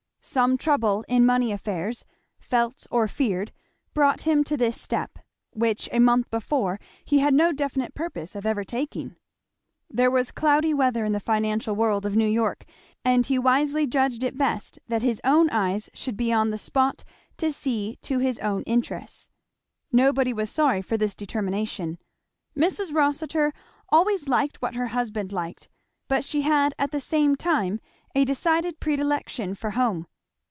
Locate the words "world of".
11.75-12.15